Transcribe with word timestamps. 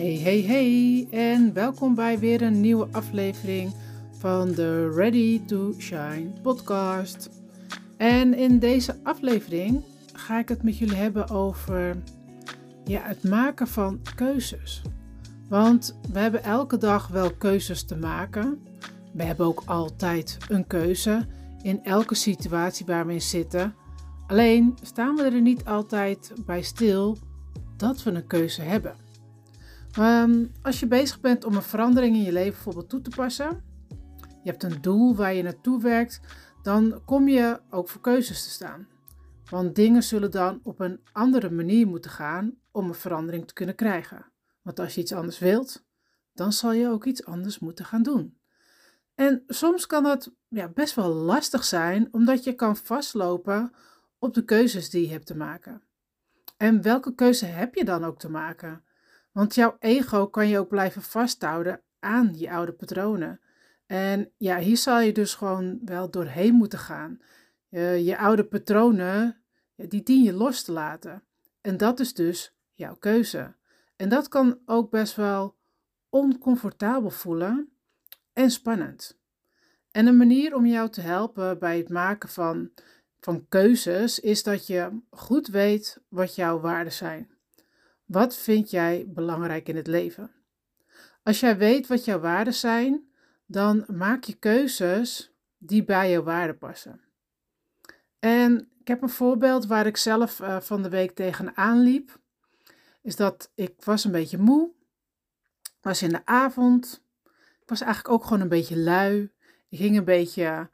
Hey, 0.00 0.18
hey, 0.18 0.40
hey 0.40 1.06
en 1.10 1.52
welkom 1.52 1.94
bij 1.94 2.18
weer 2.18 2.42
een 2.42 2.60
nieuwe 2.60 2.88
aflevering 2.90 3.72
van 4.10 4.52
de 4.52 4.90
Ready 4.90 5.44
to 5.44 5.74
Shine 5.78 6.30
podcast. 6.42 7.30
En 7.96 8.34
in 8.34 8.58
deze 8.58 8.96
aflevering 9.02 9.84
ga 10.12 10.38
ik 10.38 10.48
het 10.48 10.62
met 10.62 10.78
jullie 10.78 10.96
hebben 10.96 11.28
over 11.28 11.96
ja, 12.84 13.00
het 13.02 13.24
maken 13.24 13.66
van 13.66 14.00
keuzes. 14.14 14.82
Want 15.48 15.98
we 16.12 16.18
hebben 16.18 16.44
elke 16.44 16.78
dag 16.78 17.08
wel 17.08 17.34
keuzes 17.34 17.84
te 17.84 17.96
maken. 17.96 18.66
We 19.12 19.22
hebben 19.22 19.46
ook 19.46 19.62
altijd 19.66 20.36
een 20.48 20.66
keuze 20.66 21.26
in 21.62 21.84
elke 21.84 22.14
situatie 22.14 22.86
waar 22.86 23.06
we 23.06 23.12
in 23.12 23.22
zitten. 23.22 23.74
Alleen 24.26 24.78
staan 24.82 25.16
we 25.16 25.22
er 25.22 25.40
niet 25.40 25.64
altijd 25.64 26.32
bij 26.46 26.62
stil 26.62 27.18
dat 27.76 28.02
we 28.02 28.10
een 28.10 28.26
keuze 28.26 28.62
hebben. 28.62 29.08
Ehm, 29.92 30.46
als 30.62 30.80
je 30.80 30.86
bezig 30.86 31.20
bent 31.20 31.44
om 31.44 31.54
een 31.54 31.62
verandering 31.62 32.16
in 32.16 32.22
je 32.22 32.32
leven 32.32 32.52
bijvoorbeeld 32.52 32.88
toe 32.88 33.00
te 33.00 33.10
passen, 33.10 33.64
je 34.42 34.50
hebt 34.50 34.62
een 34.62 34.80
doel 34.80 35.14
waar 35.14 35.34
je 35.34 35.42
naartoe 35.42 35.82
werkt, 35.82 36.20
dan 36.62 37.02
kom 37.04 37.28
je 37.28 37.60
ook 37.70 37.88
voor 37.88 38.00
keuzes 38.00 38.42
te 38.42 38.50
staan. 38.50 38.88
Want 39.50 39.74
dingen 39.74 40.02
zullen 40.02 40.30
dan 40.30 40.60
op 40.62 40.80
een 40.80 41.00
andere 41.12 41.50
manier 41.50 41.86
moeten 41.86 42.10
gaan 42.10 42.54
om 42.70 42.88
een 42.88 42.94
verandering 42.94 43.46
te 43.46 43.52
kunnen 43.52 43.74
krijgen. 43.74 44.26
Want 44.62 44.80
als 44.80 44.94
je 44.94 45.00
iets 45.00 45.12
anders 45.12 45.38
wilt, 45.38 45.84
dan 46.32 46.52
zal 46.52 46.72
je 46.72 46.88
ook 46.88 47.04
iets 47.04 47.24
anders 47.24 47.58
moeten 47.58 47.84
gaan 47.84 48.02
doen. 48.02 48.38
En 49.14 49.42
soms 49.46 49.86
kan 49.86 50.02
dat 50.02 50.32
ja, 50.48 50.68
best 50.68 50.94
wel 50.94 51.08
lastig 51.08 51.64
zijn, 51.64 52.08
omdat 52.10 52.44
je 52.44 52.54
kan 52.54 52.76
vastlopen 52.76 53.72
op 54.18 54.34
de 54.34 54.44
keuzes 54.44 54.90
die 54.90 55.02
je 55.02 55.12
hebt 55.12 55.26
te 55.26 55.36
maken. 55.36 55.82
En 56.56 56.82
welke 56.82 57.14
keuze 57.14 57.46
heb 57.46 57.74
je 57.74 57.84
dan 57.84 58.04
ook 58.04 58.18
te 58.18 58.30
maken? 58.30 58.84
Want 59.32 59.54
jouw 59.54 59.76
ego 59.78 60.26
kan 60.26 60.48
je 60.48 60.58
ook 60.58 60.68
blijven 60.68 61.02
vasthouden 61.02 61.82
aan 61.98 62.38
je 62.38 62.50
oude 62.50 62.72
patronen. 62.72 63.40
En 63.86 64.32
ja, 64.36 64.58
hier 64.58 64.76
zal 64.76 65.00
je 65.00 65.12
dus 65.12 65.34
gewoon 65.34 65.80
wel 65.84 66.10
doorheen 66.10 66.54
moeten 66.54 66.78
gaan. 66.78 67.20
Je, 67.68 67.80
je 67.80 68.18
oude 68.18 68.44
patronen, 68.44 69.42
die 69.76 70.02
dien 70.02 70.22
je 70.22 70.32
los 70.32 70.62
te 70.62 70.72
laten. 70.72 71.22
En 71.60 71.76
dat 71.76 72.00
is 72.00 72.14
dus 72.14 72.54
jouw 72.74 72.94
keuze. 72.94 73.54
En 73.96 74.08
dat 74.08 74.28
kan 74.28 74.58
ook 74.64 74.90
best 74.90 75.16
wel 75.16 75.56
oncomfortabel 76.08 77.10
voelen 77.10 77.72
en 78.32 78.50
spannend. 78.50 79.18
En 79.90 80.06
een 80.06 80.16
manier 80.16 80.54
om 80.54 80.66
jou 80.66 80.90
te 80.90 81.00
helpen 81.00 81.58
bij 81.58 81.78
het 81.78 81.88
maken 81.88 82.28
van, 82.28 82.70
van 83.20 83.48
keuzes 83.48 84.20
is 84.20 84.42
dat 84.42 84.66
je 84.66 85.00
goed 85.10 85.46
weet 85.46 86.00
wat 86.08 86.34
jouw 86.34 86.60
waarden 86.60 86.92
zijn. 86.92 87.30
Wat 88.10 88.36
vind 88.36 88.70
jij 88.70 89.04
belangrijk 89.08 89.68
in 89.68 89.76
het 89.76 89.86
leven? 89.86 90.30
Als 91.22 91.40
jij 91.40 91.58
weet 91.58 91.86
wat 91.86 92.04
jouw 92.04 92.20
waarden 92.20 92.54
zijn, 92.54 93.10
dan 93.46 93.84
maak 93.88 94.24
je 94.24 94.34
keuzes 94.34 95.32
die 95.58 95.84
bij 95.84 96.10
jouw 96.10 96.22
waarden 96.22 96.58
passen. 96.58 97.00
En 98.18 98.70
ik 98.80 98.88
heb 98.88 99.02
een 99.02 99.08
voorbeeld 99.08 99.66
waar 99.66 99.86
ik 99.86 99.96
zelf 99.96 100.40
uh, 100.40 100.60
van 100.60 100.82
de 100.82 100.88
week 100.88 101.14
tegenaan 101.14 101.80
liep. 101.80 102.20
Is 103.02 103.16
dat 103.16 103.50
ik 103.54 103.74
was 103.84 104.04
een 104.04 104.12
beetje 104.12 104.38
moe. 104.38 104.70
Was 105.80 106.02
in 106.02 106.10
de 106.10 106.26
avond. 106.26 107.04
Ik 107.60 107.68
was 107.68 107.80
eigenlijk 107.80 108.14
ook 108.14 108.24
gewoon 108.24 108.40
een 108.40 108.48
beetje 108.48 108.78
lui. 108.78 109.32
Ik 109.68 109.78
ging 109.78 109.96
een 109.96 110.04
beetje 110.04 110.70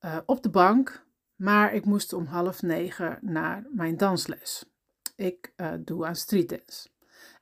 uh, 0.00 0.18
op 0.26 0.42
de 0.42 0.50
bank. 0.50 1.04
Maar 1.36 1.74
ik 1.74 1.84
moest 1.84 2.12
om 2.12 2.26
half 2.26 2.62
negen 2.62 3.18
naar 3.20 3.66
mijn 3.72 3.96
dansles. 3.96 4.64
Ik 5.20 5.52
uh, 5.56 5.72
doe 5.78 6.06
aan 6.06 6.16
streetdance. 6.16 6.88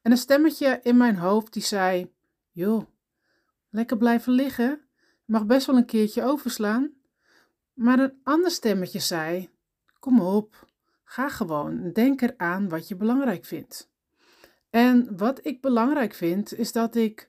En 0.03 0.11
een 0.11 0.17
stemmetje 0.17 0.81
in 0.83 0.97
mijn 0.97 1.17
hoofd 1.17 1.53
die 1.53 1.63
zei: 1.63 2.13
Joh, 2.51 2.83
lekker 3.71 3.97
blijven 3.97 4.33
liggen. 4.33 4.81
Mag 5.25 5.47
best 5.47 5.67
wel 5.67 5.77
een 5.77 5.87
keertje 5.87 6.23
overslaan. 6.23 6.93
Maar 7.73 7.99
een 7.99 8.21
ander 8.23 8.51
stemmetje 8.51 8.99
zei: 8.99 9.49
Kom 9.99 10.21
op, 10.21 10.69
ga 11.05 11.29
gewoon. 11.29 11.93
Denk 11.93 12.21
eraan 12.21 12.69
wat 12.69 12.89
je 12.89 12.97
belangrijk 12.97 13.45
vindt. 13.45 13.91
En 14.71 15.17
wat 15.17 15.47
ik 15.47 15.61
belangrijk 15.61 16.15
vind, 16.15 16.55
is 16.55 16.73
dat 16.73 16.95
ik. 16.95 17.29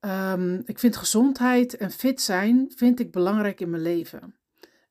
Um, 0.00 0.62
ik 0.64 0.78
vind 0.78 0.96
gezondheid 0.96 1.76
en 1.76 1.90
fit 1.90 2.20
zijn 2.20 2.72
vind 2.76 3.00
ik 3.00 3.12
belangrijk 3.12 3.60
in 3.60 3.70
mijn 3.70 3.82
leven. 3.82 4.34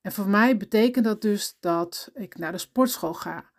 En 0.02 0.12
voor 0.12 0.28
mij 0.28 0.58
betekent 0.58 1.06
dat 1.06 1.22
dus 1.22 1.58
dat 1.60 2.12
ik 2.14 2.38
naar 2.38 2.52
de 2.52 2.58
sportschool 2.58 3.14
ga. 3.14 3.56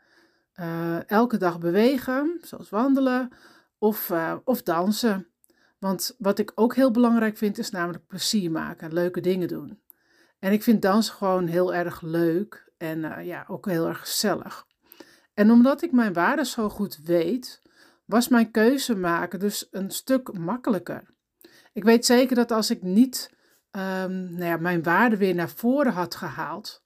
Uh, 0.61 1.11
elke 1.11 1.37
dag 1.37 1.59
bewegen, 1.59 2.39
zoals 2.43 2.71
wandelen 2.71 3.33
of, 3.79 4.11
uh, 4.11 4.35
of 4.45 4.63
dansen. 4.63 5.27
Want 5.79 6.15
wat 6.19 6.39
ik 6.39 6.53
ook 6.55 6.75
heel 6.75 6.91
belangrijk 6.91 7.37
vind, 7.37 7.59
is 7.59 7.71
namelijk 7.71 8.07
plezier 8.07 8.51
maken, 8.51 8.93
leuke 8.93 9.21
dingen 9.21 9.49
doen. 9.49 9.81
En 10.39 10.53
ik 10.53 10.63
vind 10.63 10.83
dansen 10.83 11.15
gewoon 11.15 11.47
heel 11.47 11.75
erg 11.75 12.01
leuk 12.01 12.73
en 12.77 12.99
uh, 12.99 13.27
ja, 13.27 13.45
ook 13.49 13.67
heel 13.67 13.87
erg 13.87 14.01
gezellig. 14.01 14.67
En 15.35 15.51
omdat 15.51 15.83
ik 15.83 15.93
mijn 15.93 16.13
waarden 16.13 16.47
zo 16.47 16.69
goed 16.69 16.99
weet, 17.05 17.63
was 18.05 18.29
mijn 18.29 18.51
keuze 18.51 18.97
maken 18.97 19.39
dus 19.39 19.69
een 19.71 19.91
stuk 19.91 20.39
makkelijker. 20.39 21.03
Ik 21.73 21.85
weet 21.85 22.07
zeker 22.07 22.37
dat 22.37 22.51
als 22.53 22.71
ik 22.71 22.83
niet 22.83 23.31
um, 23.73 24.33
nou 24.33 24.45
ja, 24.45 24.57
mijn 24.57 24.83
waarden 24.83 25.19
weer 25.19 25.35
naar 25.35 25.51
voren 25.51 25.93
had 25.93 26.15
gehaald, 26.15 26.83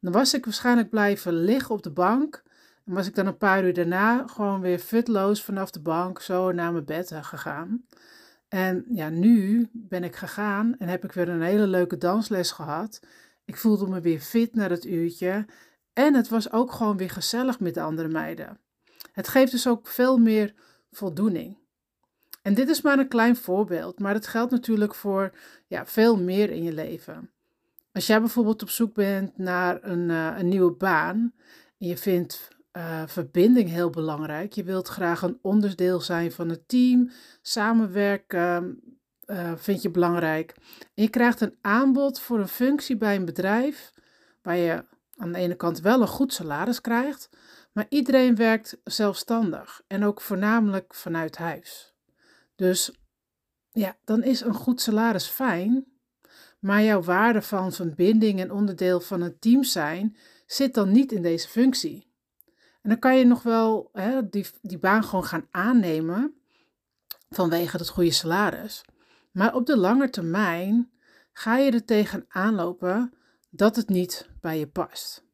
dan 0.00 0.12
was 0.12 0.34
ik 0.34 0.44
waarschijnlijk 0.44 0.90
blijven 0.90 1.32
liggen 1.32 1.74
op 1.74 1.82
de 1.82 1.90
bank. 1.90 2.42
Was 2.88 3.06
ik 3.06 3.14
dan 3.14 3.26
een 3.26 3.36
paar 3.36 3.64
uur 3.64 3.74
daarna 3.74 4.26
gewoon 4.26 4.60
weer 4.60 4.78
futloos 4.78 5.42
vanaf 5.42 5.70
de 5.70 5.80
bank 5.80 6.20
zo 6.20 6.52
naar 6.52 6.72
mijn 6.72 6.84
bed 6.84 7.12
gegaan. 7.20 7.84
En 8.48 8.84
ja, 8.88 9.08
nu 9.08 9.68
ben 9.72 10.04
ik 10.04 10.16
gegaan 10.16 10.74
en 10.78 10.88
heb 10.88 11.04
ik 11.04 11.12
weer 11.12 11.28
een 11.28 11.42
hele 11.42 11.66
leuke 11.66 11.98
dansles 11.98 12.50
gehad. 12.50 13.00
Ik 13.44 13.56
voelde 13.56 13.86
me 13.86 14.00
weer 14.00 14.20
fit 14.20 14.54
na 14.54 14.68
het 14.68 14.84
uurtje. 14.84 15.46
En 15.92 16.14
het 16.14 16.28
was 16.28 16.52
ook 16.52 16.72
gewoon 16.72 16.96
weer 16.96 17.10
gezellig 17.10 17.60
met 17.60 17.74
de 17.74 17.80
andere 17.80 18.08
meiden. 18.08 18.58
Het 19.12 19.28
geeft 19.28 19.52
dus 19.52 19.68
ook 19.68 19.86
veel 19.86 20.18
meer 20.18 20.54
voldoening. 20.90 21.58
En 22.42 22.54
dit 22.54 22.68
is 22.68 22.80
maar 22.80 22.98
een 22.98 23.08
klein 23.08 23.36
voorbeeld, 23.36 23.98
maar 23.98 24.14
het 24.14 24.26
geldt 24.26 24.50
natuurlijk 24.50 24.94
voor 24.94 25.32
ja, 25.66 25.86
veel 25.86 26.16
meer 26.16 26.50
in 26.50 26.62
je 26.62 26.72
leven. 26.72 27.30
Als 27.92 28.06
jij 28.06 28.20
bijvoorbeeld 28.20 28.62
op 28.62 28.70
zoek 28.70 28.94
bent 28.94 29.38
naar 29.38 29.78
een, 29.82 30.08
uh, 30.08 30.34
een 30.38 30.48
nieuwe 30.48 30.72
baan 30.72 31.32
en 31.78 31.86
je 31.86 31.96
vindt 31.96 32.56
uh, 32.72 33.02
verbinding 33.06 33.68
heel 33.68 33.90
belangrijk, 33.90 34.52
je 34.52 34.64
wilt 34.64 34.88
graag 34.88 35.22
een 35.22 35.38
onderdeel 35.42 36.00
zijn 36.00 36.32
van 36.32 36.48
het 36.48 36.68
team, 36.68 37.10
samenwerken 37.42 38.80
uh, 39.26 39.52
vind 39.56 39.82
je 39.82 39.90
belangrijk. 39.90 40.54
Je 40.94 41.08
krijgt 41.08 41.40
een 41.40 41.58
aanbod 41.60 42.20
voor 42.20 42.38
een 42.38 42.48
functie 42.48 42.96
bij 42.96 43.16
een 43.16 43.24
bedrijf 43.24 43.92
waar 44.42 44.56
je 44.56 44.84
aan 45.16 45.32
de 45.32 45.38
ene 45.38 45.54
kant 45.54 45.80
wel 45.80 46.00
een 46.00 46.08
goed 46.08 46.32
salaris 46.32 46.80
krijgt, 46.80 47.28
maar 47.72 47.86
iedereen 47.88 48.36
werkt 48.36 48.80
zelfstandig 48.84 49.82
en 49.86 50.04
ook 50.04 50.20
voornamelijk 50.20 50.94
vanuit 50.94 51.36
huis. 51.36 51.94
Dus 52.56 52.92
ja, 53.70 53.96
dan 54.04 54.22
is 54.22 54.40
een 54.40 54.54
goed 54.54 54.80
salaris 54.80 55.26
fijn, 55.26 55.86
maar 56.58 56.82
jouw 56.82 57.02
waarde 57.02 57.42
van 57.42 57.72
verbinding 57.72 58.40
en 58.40 58.52
onderdeel 58.52 59.00
van 59.00 59.20
een 59.20 59.38
team 59.38 59.64
zijn 59.64 60.16
zit 60.46 60.74
dan 60.74 60.92
niet 60.92 61.12
in 61.12 61.22
deze 61.22 61.48
functie. 61.48 62.07
En 62.88 62.94
dan 62.94 63.02
kan 63.02 63.18
je 63.18 63.24
nog 63.24 63.42
wel 63.42 63.90
hè, 63.92 64.28
die, 64.28 64.46
die 64.62 64.78
baan 64.78 65.04
gewoon 65.04 65.24
gaan 65.24 65.46
aannemen 65.50 66.34
vanwege 67.30 67.76
het 67.76 67.88
goede 67.88 68.10
salaris. 68.10 68.84
Maar 69.30 69.54
op 69.54 69.66
de 69.66 69.76
lange 69.76 70.10
termijn 70.10 70.90
ga 71.32 71.56
je 71.56 71.70
er 71.70 71.84
tegen 71.84 72.24
aanlopen 72.28 73.12
dat 73.50 73.76
het 73.76 73.88
niet 73.88 74.28
bij 74.40 74.58
je 74.58 74.66
past. 74.66 75.24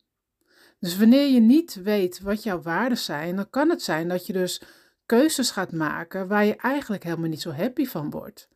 Dus 0.79 0.97
wanneer 0.97 1.27
je 1.27 1.41
niet 1.41 1.75
weet 1.83 2.21
wat 2.21 2.43
jouw 2.43 2.63
waarden 2.63 2.99
zijn, 2.99 3.37
dan 3.37 3.51
kan 3.51 3.71
het 3.71 3.83
zijn 3.83 4.09
dat 4.09 4.27
je 4.27 4.33
dus 4.33 4.63
keuzes 5.07 5.51
gaat 5.51 5.73
maken 5.73 6.29
waar 6.29 6.45
je 6.45 6.57
eigenlijk 6.57 7.03
helemaal 7.03 7.29
niet 7.29 7.43
zo 7.43 7.51
happy 7.51 7.87
van 7.87 8.11
wordt. 8.11 8.49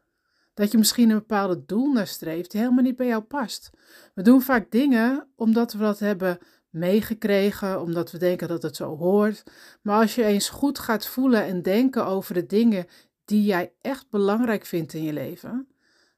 Dat 0.54 0.72
je 0.72 0.78
misschien 0.78 1.10
een 1.10 1.18
bepaalde 1.18 1.64
doel 1.66 1.92
nastreeft 1.92 2.50
die 2.50 2.60
helemaal 2.60 2.84
niet 2.84 2.96
bij 2.96 3.06
jou 3.06 3.22
past. 3.22 3.70
We 4.14 4.22
doen 4.22 4.42
vaak 4.42 4.70
dingen 4.70 5.26
omdat 5.36 5.72
we 5.72 5.78
dat 5.78 5.98
hebben 5.98 6.38
meegekregen, 6.70 7.80
omdat 7.80 8.10
we 8.10 8.18
denken 8.18 8.48
dat 8.48 8.62
het 8.62 8.76
zo 8.76 8.96
hoort. 8.96 9.42
Maar 9.82 10.00
als 10.00 10.14
je 10.14 10.24
eens 10.24 10.48
goed 10.48 10.78
gaat 10.78 11.06
voelen 11.06 11.44
en 11.44 11.62
denken 11.62 12.06
over 12.06 12.34
de 12.34 12.46
dingen 12.46 12.86
die 13.24 13.44
jij 13.44 13.72
echt 13.80 14.10
belangrijk 14.10 14.66
vindt 14.66 14.92
in 14.92 15.02
je 15.02 15.12
leven, 15.12 15.68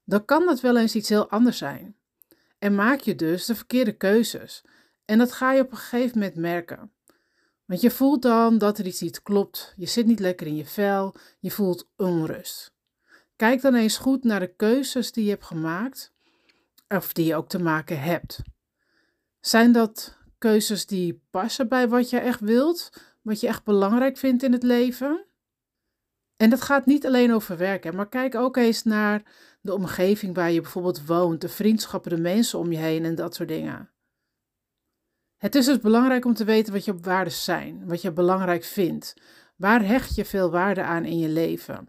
dan 0.04 0.24
kan 0.24 0.46
dat 0.46 0.60
wel 0.60 0.76
eens 0.76 0.94
iets 0.94 1.08
heel 1.08 1.30
anders 1.30 1.58
zijn. 1.58 1.96
En 2.58 2.74
maak 2.74 3.00
je 3.00 3.14
dus 3.14 3.44
de 3.44 3.54
verkeerde 3.54 3.92
keuzes. 3.92 4.64
En 5.04 5.18
dat 5.18 5.32
ga 5.32 5.52
je 5.52 5.60
op 5.60 5.70
een 5.70 5.76
gegeven 5.76 6.18
moment 6.18 6.36
merken. 6.36 6.92
Want 7.64 7.80
je 7.80 7.90
voelt 7.90 8.22
dan 8.22 8.58
dat 8.58 8.78
er 8.78 8.86
iets 8.86 9.00
niet 9.00 9.22
klopt. 9.22 9.74
Je 9.76 9.86
zit 9.86 10.06
niet 10.06 10.18
lekker 10.20 10.46
in 10.46 10.56
je 10.56 10.66
vel. 10.66 11.14
Je 11.38 11.50
voelt 11.50 11.88
onrust. 11.96 12.72
Kijk 13.36 13.60
dan 13.60 13.74
eens 13.74 13.96
goed 13.96 14.24
naar 14.24 14.40
de 14.40 14.54
keuzes 14.56 15.12
die 15.12 15.24
je 15.24 15.30
hebt 15.30 15.44
gemaakt. 15.44 16.12
Of 16.88 17.12
die 17.12 17.26
je 17.26 17.36
ook 17.36 17.48
te 17.48 17.58
maken 17.58 18.00
hebt. 18.00 18.42
Zijn 19.40 19.72
dat 19.72 20.18
keuzes 20.40 20.86
die 20.86 21.22
passen 21.30 21.68
bij 21.68 21.88
wat 21.88 22.10
je 22.10 22.18
echt 22.18 22.40
wilt? 22.40 22.90
Wat 23.22 23.40
je 23.40 23.46
echt 23.46 23.64
belangrijk 23.64 24.16
vindt 24.16 24.42
in 24.42 24.52
het 24.52 24.62
leven? 24.62 25.24
En 26.36 26.50
dat 26.50 26.62
gaat 26.62 26.86
niet 26.86 27.06
alleen 27.06 27.32
over 27.32 27.56
werken, 27.56 27.96
maar 27.96 28.08
kijk 28.08 28.34
ook 28.34 28.56
eens 28.56 28.82
naar 28.82 29.22
de 29.60 29.74
omgeving 29.74 30.34
waar 30.34 30.50
je 30.50 30.60
bijvoorbeeld 30.60 31.06
woont, 31.06 31.40
de 31.40 31.48
vriendschappen, 31.48 32.10
de 32.10 32.20
mensen 32.20 32.58
om 32.58 32.72
je 32.72 32.78
heen 32.78 33.04
en 33.04 33.14
dat 33.14 33.34
soort 33.34 33.48
dingen. 33.48 33.90
Het 35.36 35.54
is 35.54 35.64
dus 35.64 35.78
belangrijk 35.78 36.24
om 36.24 36.34
te 36.34 36.44
weten 36.44 36.72
wat 36.72 36.84
je 36.84 36.98
waarden 36.98 37.32
zijn, 37.32 37.86
wat 37.86 38.02
je 38.02 38.12
belangrijk 38.12 38.64
vindt. 38.64 39.14
Waar 39.56 39.84
hecht 39.84 40.14
je 40.14 40.24
veel 40.24 40.50
waarde 40.50 40.82
aan 40.82 41.04
in 41.04 41.18
je 41.18 41.28
leven? 41.28 41.88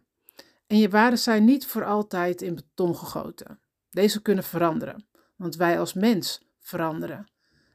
En 0.67 0.77
je 0.77 0.89
waarden 0.89 1.19
zijn 1.19 1.45
niet 1.45 1.65
voor 1.65 1.85
altijd 1.85 2.41
in 2.41 2.55
beton 2.55 2.95
gegoten. 2.95 3.59
Deze 3.89 4.21
kunnen 4.21 4.43
veranderen, 4.43 5.07
want 5.35 5.55
wij 5.55 5.79
als 5.79 5.93
mens 5.93 6.41
veranderen. 6.59 7.30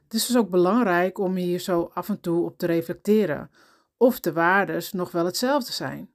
Het 0.07 0.15
is 0.15 0.25
dus 0.25 0.37
ook 0.37 0.49
belangrijk 0.49 1.17
om 1.17 1.35
hier 1.35 1.59
zo 1.59 1.91
af 1.93 2.09
en 2.09 2.19
toe 2.19 2.45
op 2.45 2.57
te 2.57 2.65
reflecteren 2.65 3.51
of 3.97 4.19
de 4.19 4.33
waarden 4.33 4.83
nog 4.91 5.11
wel 5.11 5.25
hetzelfde 5.25 5.71
zijn. 5.71 6.09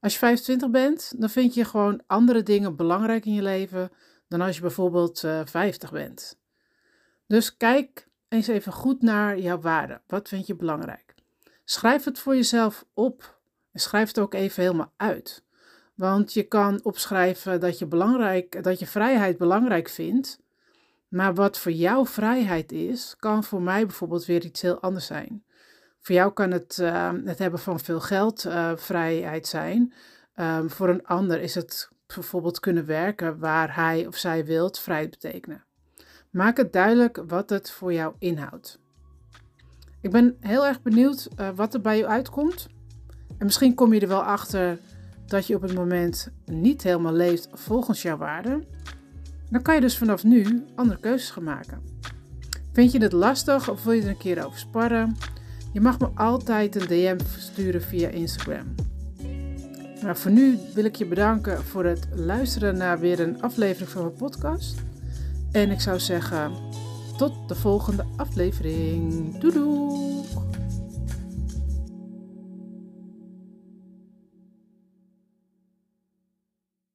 Als 0.00 0.12
je 0.12 0.18
25 0.18 0.70
bent, 0.70 1.12
dan 1.16 1.30
vind 1.30 1.54
je 1.54 1.64
gewoon 1.64 2.02
andere 2.06 2.42
dingen 2.42 2.76
belangrijk 2.76 3.24
in 3.24 3.34
je 3.34 3.42
leven 3.42 3.90
dan 4.28 4.40
als 4.40 4.54
je 4.56 4.60
bijvoorbeeld 4.60 5.22
uh, 5.22 5.40
eh, 5.40 5.46
50 5.46 5.92
bent. 5.92 6.38
Dus 7.26 7.56
kijk 7.56 8.08
eens 8.28 8.46
even 8.46 8.72
goed 8.72 9.02
naar 9.02 9.38
jouw 9.38 9.60
waarden. 9.60 10.02
Wat 10.06 10.28
vind 10.28 10.46
je 10.46 10.56
belangrijk? 10.56 11.14
Schrijf 11.64 12.04
het 12.04 12.18
voor 12.18 12.34
jezelf 12.34 12.86
op 12.94 13.40
en 13.72 13.80
schrijf 13.80 14.08
het 14.08 14.18
ook 14.18 14.34
even 14.34 14.62
helemaal 14.62 14.92
uit. 14.96 15.44
Want 15.94 16.32
je 16.32 16.42
kan 16.42 16.80
opschrijven 16.82 17.60
dat 17.60 17.78
je, 17.78 17.86
belangrijk, 17.86 18.62
dat 18.62 18.78
je 18.78 18.86
vrijheid 18.86 19.38
belangrijk 19.38 19.88
vindt, 19.88 20.38
maar 21.14 21.34
wat 21.34 21.58
voor 21.58 21.72
jou 21.72 22.06
vrijheid 22.06 22.72
is, 22.72 23.14
kan 23.18 23.44
voor 23.44 23.62
mij 23.62 23.86
bijvoorbeeld 23.86 24.24
weer 24.24 24.44
iets 24.44 24.62
heel 24.62 24.80
anders 24.80 25.06
zijn. 25.06 25.44
Voor 26.00 26.14
jou 26.14 26.32
kan 26.32 26.50
het, 26.50 26.78
uh, 26.80 27.12
het 27.24 27.38
hebben 27.38 27.60
van 27.60 27.80
veel 27.80 28.00
geld 28.00 28.44
uh, 28.44 28.72
vrijheid 28.76 29.46
zijn. 29.46 29.92
Um, 30.36 30.70
voor 30.70 30.88
een 30.88 31.06
ander 31.06 31.40
is 31.40 31.54
het 31.54 31.88
bijvoorbeeld 32.14 32.60
kunnen 32.60 32.86
werken 32.86 33.38
waar 33.38 33.74
hij 33.76 34.06
of 34.06 34.16
zij 34.16 34.44
wilt 34.44 34.78
vrijheid 34.78 35.10
betekenen. 35.10 35.64
Maak 36.30 36.56
het 36.56 36.72
duidelijk 36.72 37.22
wat 37.26 37.50
het 37.50 37.70
voor 37.70 37.92
jou 37.92 38.14
inhoudt. 38.18 38.78
Ik 40.00 40.10
ben 40.10 40.36
heel 40.40 40.66
erg 40.66 40.82
benieuwd 40.82 41.28
uh, 41.40 41.48
wat 41.54 41.74
er 41.74 41.80
bij 41.80 41.96
je 41.96 42.06
uitkomt. 42.06 42.66
En 43.38 43.44
misschien 43.46 43.74
kom 43.74 43.94
je 43.94 44.00
er 44.00 44.08
wel 44.08 44.24
achter 44.24 44.78
dat 45.26 45.46
je 45.46 45.54
op 45.54 45.62
het 45.62 45.74
moment 45.74 46.28
niet 46.44 46.82
helemaal 46.82 47.12
leeft 47.12 47.48
volgens 47.52 48.02
jouw 48.02 48.16
waarden. 48.16 48.64
Dan 49.54 49.62
kan 49.62 49.74
je 49.74 49.80
dus 49.80 49.98
vanaf 49.98 50.24
nu 50.24 50.64
andere 50.74 51.00
keuzes 51.00 51.30
gaan 51.30 51.42
maken. 51.42 51.80
Vind 52.72 52.92
je 52.92 52.98
het 52.98 53.12
lastig 53.12 53.70
of 53.70 53.84
wil 53.84 53.92
je 53.92 54.02
er 54.02 54.08
een 54.08 54.16
keer 54.16 54.46
over 54.46 54.58
sparren? 54.58 55.16
Je 55.72 55.80
mag 55.80 55.98
me 55.98 56.08
altijd 56.14 56.76
een 56.76 56.86
DM 56.86 57.18
sturen 57.38 57.82
via 57.82 58.08
Instagram. 58.08 58.74
Maar 60.02 60.16
voor 60.16 60.30
nu 60.30 60.58
wil 60.74 60.84
ik 60.84 60.96
je 60.96 61.06
bedanken 61.06 61.64
voor 61.64 61.84
het 61.84 62.08
luisteren 62.14 62.76
naar 62.76 62.98
weer 62.98 63.20
een 63.20 63.42
aflevering 63.42 63.90
van 63.90 64.02
mijn 64.02 64.14
podcast. 64.14 64.82
En 65.52 65.70
ik 65.70 65.80
zou 65.80 66.00
zeggen, 66.00 66.52
tot 67.16 67.48
de 67.48 67.54
volgende 67.54 68.04
aflevering. 68.16 69.38
Doei 69.38 69.52
doei! 69.52 70.13